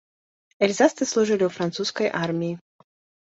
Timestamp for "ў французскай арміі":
1.47-2.55